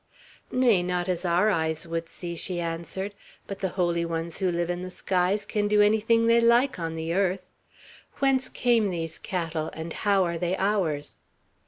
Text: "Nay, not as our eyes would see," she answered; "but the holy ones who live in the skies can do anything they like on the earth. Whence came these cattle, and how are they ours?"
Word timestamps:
"Nay, 0.51 0.81
not 0.81 1.07
as 1.07 1.25
our 1.25 1.51
eyes 1.51 1.87
would 1.87 2.09
see," 2.09 2.35
she 2.35 2.59
answered; 2.59 3.13
"but 3.45 3.59
the 3.59 3.69
holy 3.77 4.03
ones 4.03 4.39
who 4.39 4.49
live 4.49 4.67
in 4.67 4.81
the 4.81 4.89
skies 4.89 5.45
can 5.45 5.67
do 5.67 5.79
anything 5.79 6.25
they 6.25 6.41
like 6.41 6.79
on 6.79 6.95
the 6.95 7.13
earth. 7.13 7.51
Whence 8.15 8.49
came 8.49 8.89
these 8.89 9.19
cattle, 9.19 9.69
and 9.73 9.93
how 9.93 10.23
are 10.23 10.39
they 10.39 10.57
ours?" 10.57 11.19